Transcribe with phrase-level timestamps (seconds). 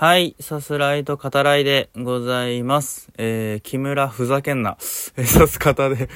[0.00, 3.10] はい、さすらいと語らいでございます。
[3.18, 4.78] えー、木村ふざけんな。
[5.18, 6.08] え、さす方で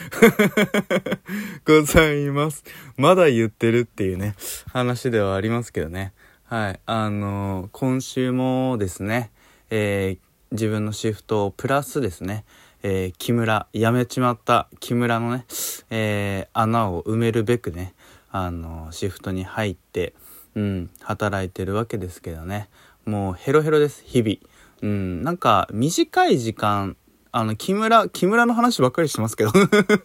[1.69, 2.65] ございます。
[2.97, 4.37] まだ言ってるっていうね、
[4.73, 6.15] 話ではありますけどね。
[6.45, 9.31] はい、あのー今週もですね、
[9.69, 10.19] えー、
[10.53, 12.47] 自分のシフトをプラスですね、
[12.83, 15.45] えー、木村、辞めちまった木村のね、
[15.91, 17.93] えー、穴を埋めるべくね、
[18.31, 20.15] あのシフトに入って、
[20.55, 22.71] うん、働いてるわけですけどね。
[23.07, 24.37] もうヘロヘロです、日々。
[24.83, 26.97] うん、なんか短い時間、
[27.33, 29.53] あの、木村、木村の話ばっかりしてますけど。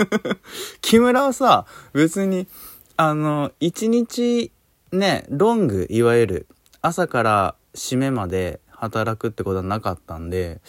[0.81, 2.47] 木村はさ、別に、
[2.97, 4.51] あの、一日
[4.91, 6.47] ね、ロング、いわゆる、
[6.81, 10.61] 朝から締めまで働くってことはなかったんで、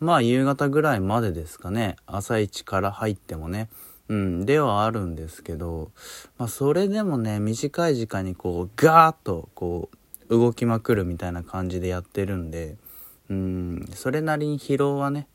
[0.00, 3.68] まあ夕方ぐらいまでですかね、朝一から入ってもね、
[4.08, 5.90] うん、ではあるんですけど、
[6.38, 9.96] まあそれでもね、短い時間にこう、ガーッと、こう、
[10.28, 12.76] 動きまくるみたいな感じでやってるんで、
[13.28, 15.28] うん、それなりに疲労はね、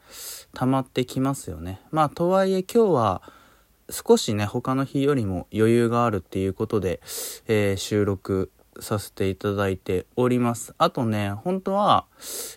[0.54, 1.81] 溜まってきますよね。
[1.92, 3.22] まあとはいえ今日は、
[3.89, 7.02] 少しね、他の日よりも余裕があるっていうことで、
[7.48, 10.73] えー収録させていただいております。
[10.78, 12.05] あとね、本当は、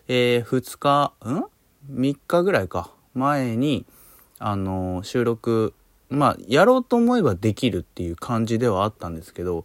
[0.06, 1.44] え2日、ん
[1.92, 2.92] ?3 日ぐらいか。
[3.14, 3.84] 前に、
[4.38, 5.74] あのー収録、
[6.08, 9.64] まあ、やろうと思えばできるっていう感じではあったんですけど、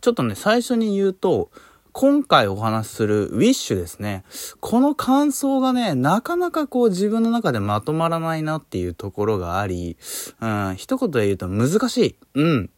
[0.00, 1.50] ちょっとね、最初に言うと、
[1.92, 4.24] 今回お話しするウィッシュですね。
[4.60, 9.96] この感想がね、なかなかこう自分の中でまとまらないなっていうところがあり、
[10.40, 12.16] うん、一言で言うと難しい。
[12.34, 12.70] うん。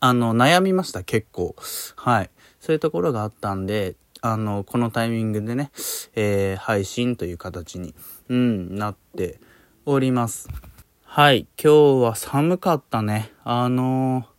[0.00, 1.54] あの、悩みました、結構。
[1.96, 2.30] はい。
[2.60, 5.70] そういうところがあったんで、あの、このタイミングでね、
[6.14, 7.94] えー配信という形に、
[8.28, 9.40] うん、なって
[9.84, 10.48] おります。
[11.04, 11.46] はい。
[11.62, 13.32] 今日は寒かったね。
[13.44, 14.31] あのー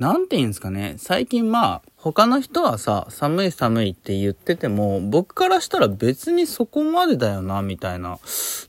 [0.00, 0.94] なんて言うんですかね。
[0.96, 8.18] 最近まあ、他の人はさ、寒い寒いって言ってても、僕からしたら別にそこまでだよな、みたいな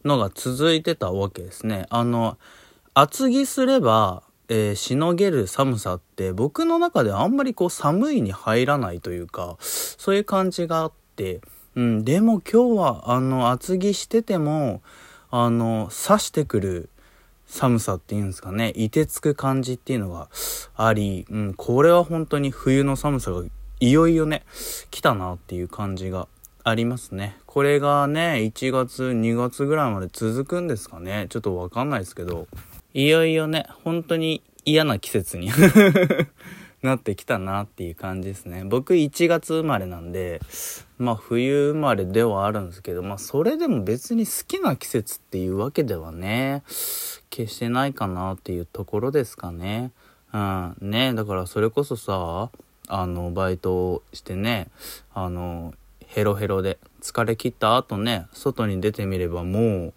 [0.03, 1.85] のが続いてたわけですね。
[1.89, 2.37] あの、
[2.93, 11.39] 厚着すれば、えーしのげる寒さって僕の中ではあんまりこう寒いに入らないというか、そういう感じがあって、
[11.75, 14.81] うん、でも今日はあの厚着してても、
[15.29, 16.89] あの、刺してくる
[17.51, 20.29] 寒さっていうんですかね、凍てつく感じっていうのが
[20.75, 23.43] あり、うん、これは本当に冬の寒さが
[23.81, 24.45] いよいよね、
[24.89, 26.29] 来たなっていう感じが
[26.63, 27.37] ありますね。
[27.45, 31.27] これがね、1月、2月ぐらいまで続くんですかね。
[31.29, 32.47] ちょっとわかんないですけど、
[32.93, 35.51] いよいよね、本当に嫌な季節に
[36.81, 38.63] なってきたなっていう感じですね。
[38.65, 40.41] 僕1月生まれなんで、
[40.97, 46.63] まあ冬生まれではあるんですけど、まあそれでも別に好きな季節っていうわけではね、
[47.29, 49.91] 決してないかなっていうところですかね。
[50.33, 50.75] うん。
[50.81, 52.49] ねだからそれこそさ、
[52.87, 54.67] あの、バイトしてね、
[55.13, 55.73] あの、
[56.07, 59.93] ヘロヘロで疲れ切った後ね、外に出てみればもう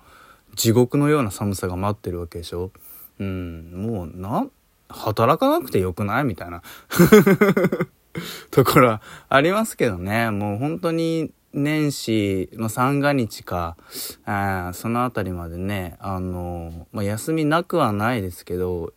[0.55, 2.71] 地獄のような寒さが待ってるわけでしょ。
[3.19, 4.47] うん、もうな、
[4.89, 6.25] 働かなくてよくない？
[6.25, 6.63] みたいな
[8.51, 10.31] ところありますけどね。
[10.31, 13.77] もう本当に年始の三が日か、
[14.25, 18.93] あそのあたりまでね、あの、まあ、休みなくはないですけど、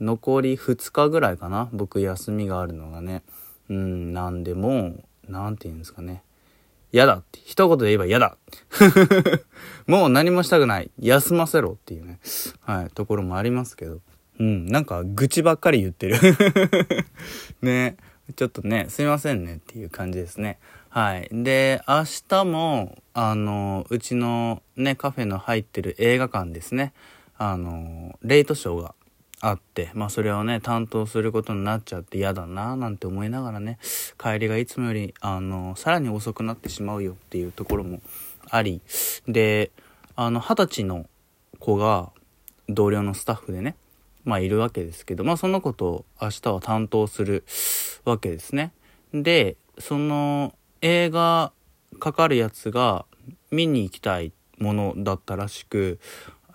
[0.00, 1.68] 残り2日ぐらいかな。
[1.72, 3.22] 僕休みがあるのがね。
[3.68, 4.94] うん、なんでも、
[5.26, 6.22] なんて言うんですかね。
[6.92, 7.40] 嫌だって。
[7.44, 8.36] 一言で言えば嫌だ
[9.86, 10.90] もう何もしたくない。
[11.00, 12.20] 休ませろっていうね。
[12.60, 14.00] はい、ところもありますけど。
[14.38, 16.16] うん、なんか愚痴ばっかり言ってる。
[17.62, 17.96] ね。
[18.34, 20.58] ちょっとね、すいませんねっていう感じですね。
[20.88, 21.28] はい。
[21.30, 26.92] で、明日も、あの、うちのね、カフェの入ってる映画館ですね。
[27.38, 28.94] あの、レイトショーが
[29.40, 33.78] あって、まあそれをね、担当することになっちゃって嫌だななんて思いながらね、
[34.18, 38.00] 帰りがいつもより、あの、さらに遅くなってしまうよっていうところも
[38.50, 38.80] あり、
[39.28, 39.70] で、
[40.16, 41.06] あの、二十歳の
[41.60, 42.10] 子が
[42.68, 43.76] 同僚のスタッフでね、
[44.26, 47.44] まあいるわけですけど、まあその子とを明日は担当する
[48.04, 48.72] わけですね。
[49.14, 51.52] で、その映画
[51.98, 53.06] かかるやつが
[53.50, 55.98] 見に行きたいものだったらしく、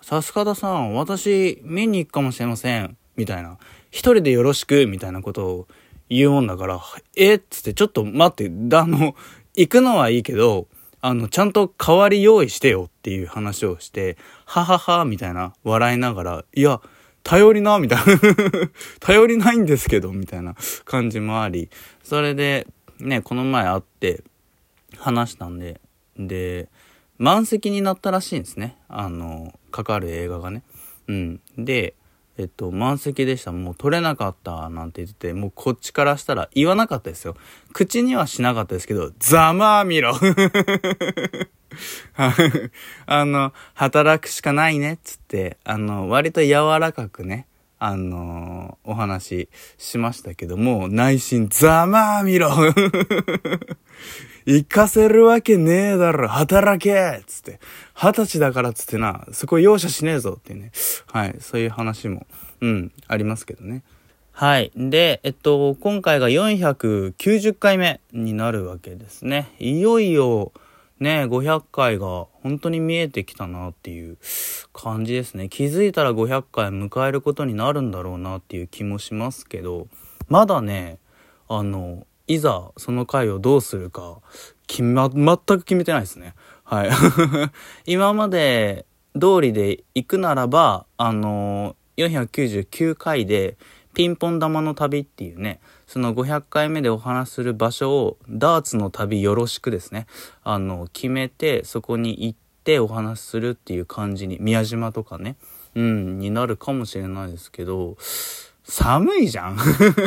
[0.02, 2.96] さす方さん、私見に行くかもしれません。
[3.16, 3.58] みたいな。
[3.90, 5.68] 一人でよろしく、みたいなことを
[6.08, 6.80] 言うもんだから、
[7.16, 7.34] え？
[7.34, 9.14] っつって、ちょっと待って、あの、
[9.54, 10.66] 行くのはいいけど、
[11.00, 16.80] あの、ちゃんと代わり用意してよっていう話をして、ははは、みたいな、笑いながら、いや、
[17.22, 18.04] 頼りな、みたいな。
[19.00, 20.54] 頼りないんですけど、みたいな
[20.84, 21.70] 感じもあり、
[22.02, 22.66] それで、
[22.98, 24.22] ね、この前会って、
[24.98, 25.80] 話したんで、
[26.16, 26.68] で、
[27.18, 28.76] 満席になったらしいんですね。
[28.88, 30.62] あの、かかる映画がね。
[31.08, 31.40] うん。
[31.56, 31.94] で、
[32.38, 33.52] えっと、満席でした。
[33.52, 37.36] もう取れなかったなんて言ってて、もうこっちからしたら言わなかったですよ。
[37.72, 40.14] 口にはしなかったですけど、ざまあみろ
[43.06, 47.46] あの、働くしかないねっつって、あの、割と柔らかくね、
[47.78, 52.50] あのー、お話しましたけども、内心、ざまあみろ
[54.46, 57.58] 行かせるわけねえだろ働けつって。
[57.94, 60.70] 二十歳だからっつってな、そこ容赦しねえぞってね。
[61.06, 62.26] はい、そういう話も、
[62.60, 63.82] うん、ありますけどね。
[64.30, 64.72] はい。
[64.76, 69.54] で、えっと、今回が490回目になるわけですね。
[69.58, 70.52] いよいよ、
[71.02, 74.18] ね、500回が本当に見えてきたなっていう
[74.72, 75.48] 感じですね。
[75.48, 79.88] 気づいたら500回迎えることになるんだろうなっていう気もしますけど、
[80.28, 80.98] まだね、
[81.48, 84.20] あの、いざその回をどうするか、
[84.68, 86.34] 決ま、全く決めてないですね。
[86.62, 86.90] はい。
[87.84, 88.86] 今まで
[89.20, 93.56] 通りで行くならば、あの、499回で、
[93.92, 95.60] ピンポン玉の旅っていうね、
[95.92, 100.06] その500回目でお話する場所をダーツの旅よろしくですね、
[100.42, 105.36] あの、決めてそこに行ってお話しするっていう感じに、宮島とかね、
[105.74, 107.98] うん、になるかもしれないですけど、
[108.64, 109.58] 寒いじゃん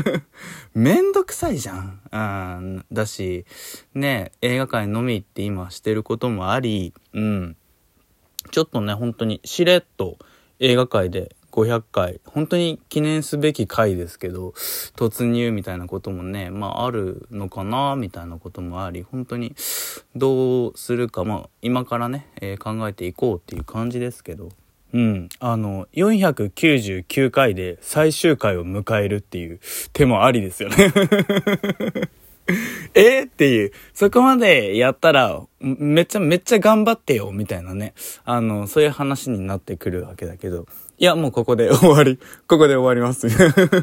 [0.74, 2.02] めんどくさいじゃん。
[2.12, 2.86] うん。
[2.92, 3.46] だし、
[3.94, 7.56] ね、映画館のみって今してることもあり、うん。
[8.50, 10.18] ちょっとね、本当にしれっと
[10.60, 14.50] 映画界で500回、本当に記念すべき回ですけど、
[14.98, 19.56] 突入みたいなこともね、まああるのかな、みたいなこともあり、本当に
[20.18, 24.50] どうするか、まあ今からね、えー、考えていこうっていう感じですけど、
[24.94, 25.30] うん。
[25.40, 29.60] あの、499回で最終回を迎えるっていう
[29.94, 30.76] 手もありですよね。
[32.94, 37.94] えっていう、そこまでやったら、めっちゃめっちゃ頑張ってよ、みたいなね。
[38.24, 42.20] あの、そういう話になってくるわけだけど、いや、もうここで 終わり。
[42.48, 43.28] ここで終わります。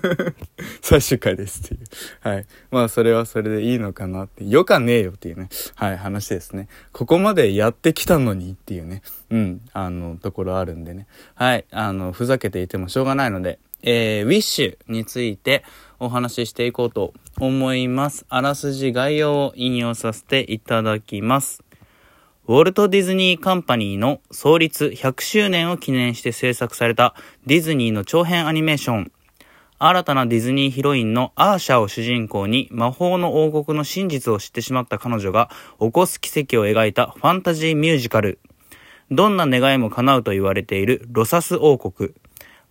[0.80, 1.80] 最終回ですっていう。
[2.20, 2.46] はい。
[2.70, 4.44] まあ、それはそれでいいのかなって。
[4.46, 5.48] よかねえよっていうね。
[5.74, 6.68] はい、話ですね。
[6.92, 9.02] ここまでやってきたのにっていうね。
[9.30, 11.06] うん、あの、ところあるんでね。
[11.34, 11.66] はい。
[11.70, 15.64] あの、ふざけていてもしょうがないので、えー、ウィッシュについて
[15.98, 18.24] お話ししていこうと思います。
[18.28, 21.62] あらすじ概要を引用させていただきます。
[22.48, 27.14] ウォルト・ディズニー・カンパニーの創立100周年を記念して制作された
[27.46, 29.12] ディズニーの長編アニメーション。
[29.78, 35.50] 新たなディズニーヒロインのアーシャを主人公に魔法の王国の真実を知ってしまった彼女が
[35.80, 38.38] 起こす奇跡を描いたファンタジーミュージカル。
[39.10, 42.14] どんな願いも叶うと言われているロサス王国。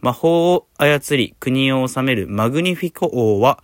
[0.01, 3.63] 魔法を操り国を治めるマグニフィコ王は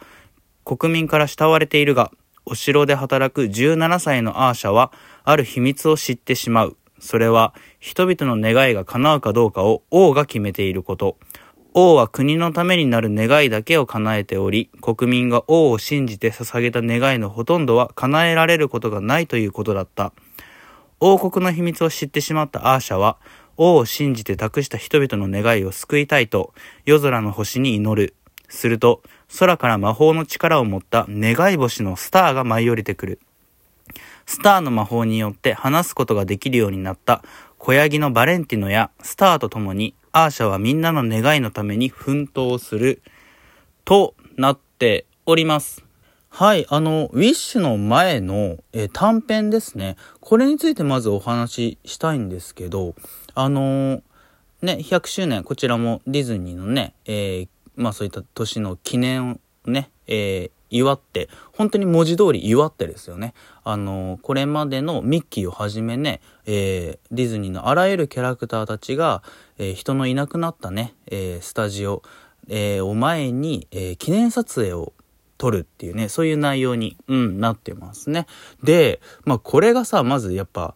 [0.63, 2.11] 国民から慕われているが、
[2.45, 4.91] お城で働く17歳のアーシャは
[5.23, 6.77] ある秘密を知ってしまう。
[6.99, 11.17] それは人々の願いが叶うかどうかを王が決めていること。
[11.73, 20.11] 王は国のためになる願いだけを叶えており、国民が王を信じて捧げた願いのほとんどは叶えられることがないということだった。
[20.99, 23.17] 王国の秘密を知ってしまったアーシャは、
[23.57, 26.53] 王を信じて託した人々の願いを救いたいと、
[26.85, 28.15] 夜空の星に祈る。
[28.49, 29.03] すると、
[29.39, 33.19] 空から魔法の力を持った願い星のスターが舞い降りてくる。
[34.25, 37.23] スターの魔法によって話すことができるようになった
[37.57, 43.01] 小ヤギのバレンティノやスターと共にアーシャはみんなの願いのために奮闘する
[43.85, 45.83] となっております。
[46.29, 49.95] はい、あの、ウィッシュの前の、え短編ですね。
[50.19, 52.93] これについてまずお話ししたいんですけど、
[53.39, 54.01] あのー、
[54.63, 63.35] ね、100周年、こちらもディズニーのね、えー、まあそういった年の記念をね、えー、祝って、本当に文字通り祝ってですよね。
[63.63, 69.21] あの、これまでのミッキーをはじめね、えー、ディズニーのあらゆるキャラクターたちが、
[69.59, 72.01] えー、人のいなくなったね、え、スタジオ、
[72.49, 74.93] えを前に、え記念撮影を
[75.37, 78.25] 撮るっていうね、そういう内容に、うん、なってますね。
[78.63, 80.73] で、まあこれがさ、まずやっぱ、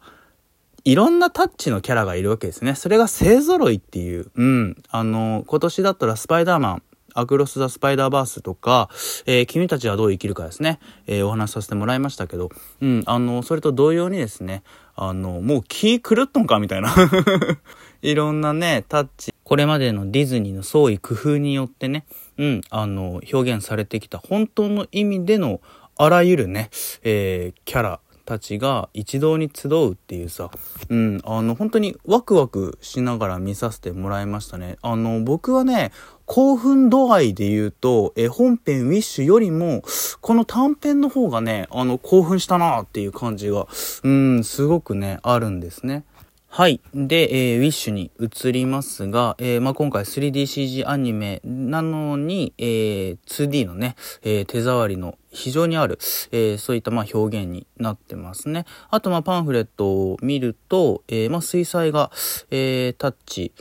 [0.83, 2.75] いろんなタッチのキャラがいるわけですね。
[2.75, 4.31] それが勢揃いっていう。
[4.35, 4.77] うん。
[4.89, 6.83] あの、今年だったらスパイダーマン、
[7.13, 8.89] アクロス・ザ・スパイダーバースとか、
[9.25, 12.49] えー、君たちはどう生きるかですね、えー、お話しさせてもらいましたけど、
[12.81, 14.63] うん、あの、それと同様にですね、
[14.95, 16.93] あの、もう気狂っとんかみたいな。
[18.01, 22.05] いろんなね、タッチ、これまでのディズニーの創意工夫によってね、
[22.37, 25.61] うん、あの、表現されてきた本当の意味での
[25.97, 26.69] あらゆるね、
[27.03, 27.99] えー、キャラ、
[28.31, 30.49] たちが一堂に集うっていうさ、
[30.89, 34.77] うん、あの、本当にワクワクしながら見させてもらいましたね。
[34.81, 35.91] あの、僕はね、
[36.25, 39.83] 興奮度合いで言うと、え、本編ウィッシュよりも、
[40.21, 43.67] この短編の方がね、あの、興奮したなっていう感じが、
[44.03, 46.05] うん、すごくね、あるんですね。
[46.47, 46.79] はい。
[46.93, 55.97] で、えー、ウィッシュに移りますが、えー、まあ、今回 3DCG アニメなのに、えー、2D のね、えー、手触りの非常にある、
[56.31, 58.65] えー、そういったまあ表現になってますね。
[58.89, 62.11] あとまあパンフレットを見ると、えー、まあ水彩画、
[62.51, 63.53] えー、タッチ、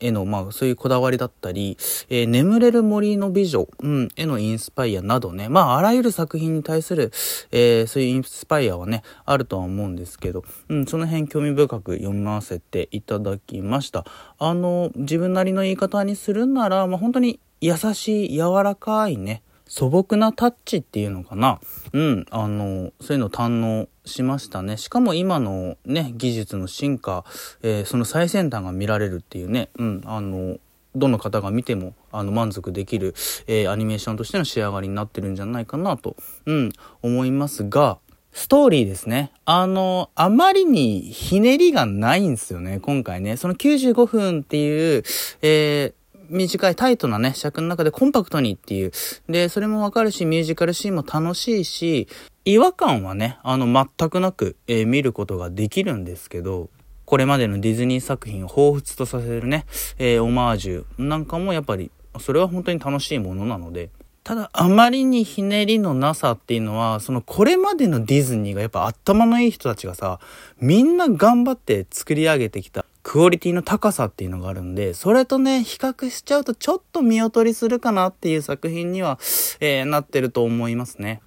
[0.00, 1.76] への、まあ、そういうこだわりだったり、
[2.08, 7.12] えー、眠れる森の美女、うん、へのインスパイアなどね、まあ、あらゆる作品に対する、
[7.52, 14.04] えー、そういうインスパイアはね、あるとは思うんですけど、うん、その辺興味深く読ませていただきました。
[14.38, 21.60] あの、自分なりの言い方にするなら、まあ、本当に優しい、柔らかいね、素朴なタッチっていうのかな？
[21.92, 24.76] うん、あの、そういうの堪能しましたね。
[24.76, 27.24] しかも今のね、技術の進化、
[27.62, 30.56] えー、その最先端が見られるっていうね、うん、あの、
[30.96, 33.14] どの方が見てもあの満足できる、
[33.46, 36.72] えー、アニメーションとしての仕上がりになってるんじゃないかなと、うん、
[37.02, 37.98] 思いますが、
[38.32, 39.32] ストーリーですね。
[39.44, 43.36] あの、あまりにひねりがないんですよね、今回ね。
[43.36, 45.02] その95分っていう、
[45.42, 45.94] えー、
[46.28, 48.92] 短いタイトなね、尺の中でコンパクトにっていう。
[49.28, 52.08] で、それもわかるし、ミュージカルシーンも楽しいし、
[52.44, 56.70] 違和感はね、あの、全くなく、えー、見ることができるんですけど、
[57.04, 59.64] これまでのディズニー作品を彷彿とさせるね、
[59.98, 63.90] えー、オマージュなんかもやっぱり、それは本当に楽しいものなので、
[64.28, 70.20] ただ、あまりにひねりのなさっていうのは、そのこれまでのディズニーがやっぱ頭のいい人たちがさ、
[70.60, 79.18] みんな頑張って作り上げてきたクオリティの高さっていうのがあるんで、それとね、比較しちゃうとちょっと見劣りするかなっていう作品には、
[79.60, 81.22] えー、なってると思いますね。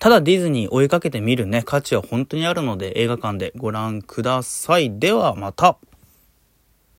[0.00, 4.98] ただディズニー追いかけてみるね、価値は本当にあるので映画館でご覧ください。
[4.98, 5.78] ではまた。